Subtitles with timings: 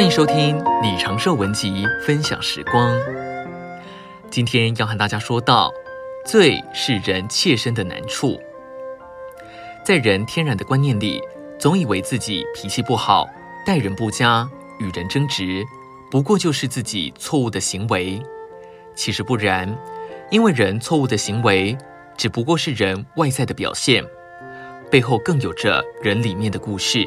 [0.00, 2.98] 欢迎收听李长寿文集分享时光。
[4.30, 5.70] 今天要和大家说到，
[6.24, 8.40] 罪是人切身的难处。
[9.84, 11.20] 在人天然的观念里，
[11.58, 13.28] 总以为自己脾气不好，
[13.66, 15.62] 待人不佳，与人争执，
[16.10, 18.22] 不过就是自己错误的行为。
[18.94, 19.78] 其实不然，
[20.30, 21.76] 因为人错误的行为，
[22.16, 24.02] 只不过是人外在的表现，
[24.90, 27.06] 背后更有着人里面的故事。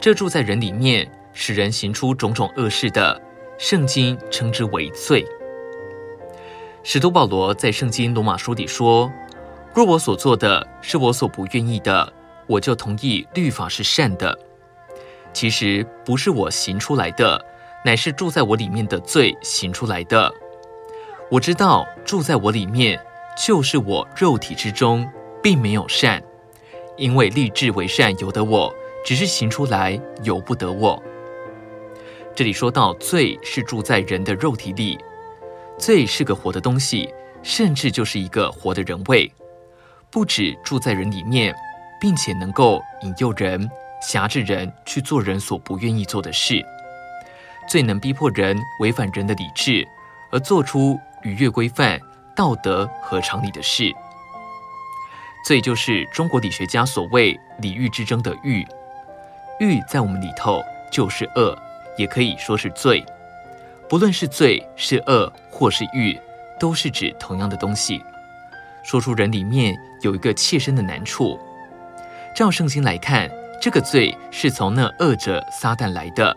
[0.00, 3.20] 这住在人里面，使人行出种种恶事的，
[3.58, 5.26] 圣经称之为罪。
[6.82, 9.10] 使徒保罗在圣经罗马书里说
[9.74, 12.10] ：“若我所做的是我所不愿意的，
[12.46, 14.38] 我就同意律法是善的。
[15.32, 17.44] 其实不是我行出来的，
[17.84, 20.32] 乃是住在我里面的罪行出来的。
[21.30, 22.98] 我知道住在我里面，
[23.36, 25.06] 就是我肉体之中，
[25.42, 26.22] 并没有善，
[26.96, 28.72] 因为立志为善由得我。”
[29.06, 31.02] 只是行出来由不得我。
[32.36, 34.98] 这里说到罪是住在人的肉体里，
[35.78, 37.08] 罪是个活的东西，
[37.44, 39.30] 甚至就是一个活的人位，
[40.10, 41.54] 不止住在人里面，
[42.00, 43.70] 并且能够引诱人、
[44.02, 46.60] 挟制人去做人所不愿意做的事。
[47.68, 49.86] 罪能逼迫人违反人的理智，
[50.32, 52.00] 而做出逾越规范、
[52.34, 53.92] 道德和常理的事。
[55.46, 58.66] 罪就是中国理学家所谓“理欲之争”的欲。
[59.60, 61.56] 欲在我们里头就是恶，
[61.96, 63.04] 也可以说是罪。
[63.88, 66.18] 不论是罪、是恶或是欲，
[66.58, 68.02] 都是指同样的东西。
[68.82, 71.38] 说出人里面有一个切身的难处。
[72.34, 76.34] 照圣经来看，这个罪是从那恶者撒旦来的。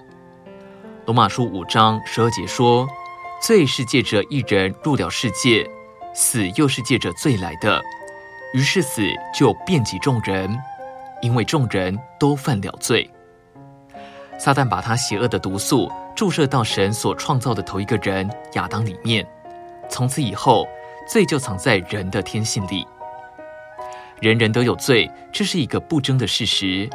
[1.05, 2.88] 罗马书五章十二节说
[3.41, 5.66] ：“罪是借着一人入了世界，
[6.13, 7.81] 死又是借着罪来的。
[8.53, 9.02] 于是死
[9.33, 10.58] 就遍及众人。”
[11.19, 13.09] 因为众人都犯了罪，
[14.38, 19.25] 撒旦把他邪恶的毒素注射到神所创造的头一个人亚当里面，
[19.90, 20.68] 从此以后，
[21.08, 22.86] 罪就藏在人的天性里。
[24.20, 26.90] 人人都有罪，这是一个不争的事实。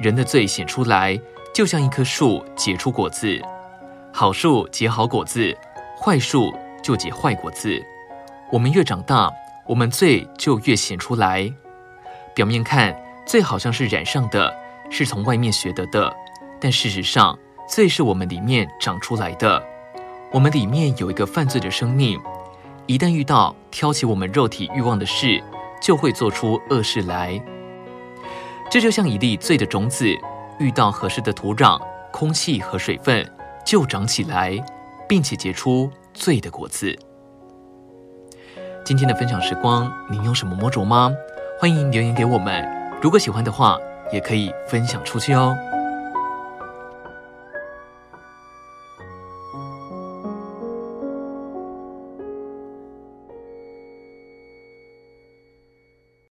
[0.00, 1.18] 人的罪显出来，
[1.54, 3.40] 就像一棵树结出果子，
[4.12, 5.56] 好树结好果子，
[5.98, 7.80] 坏树就结坏果子。
[8.52, 9.32] 我们越长大，
[9.64, 11.50] 我们罪就越显出来。
[12.34, 12.94] 表面看，
[13.26, 14.54] 罪好像是染上的，
[14.90, 16.14] 是从外面学得的，
[16.60, 19.62] 但事实上，罪是我们里面长出来的。
[20.32, 22.18] 我们里面有一个犯罪的生命，
[22.86, 25.42] 一旦遇到挑起我们肉体欲望的事，
[25.80, 27.40] 就会做出恶事来。
[28.70, 30.06] 这就像一粒罪的种子，
[30.58, 31.80] 遇到合适的土壤、
[32.10, 33.24] 空气和水分，
[33.64, 34.58] 就长起来，
[35.08, 36.96] 并且结出罪的果子。
[38.84, 41.12] 今天的分享时光，您有什么摸着吗？
[41.58, 42.68] 欢迎留言给我们。
[43.00, 43.78] 如果喜欢的话，
[44.12, 45.56] 也可以分享出去哦。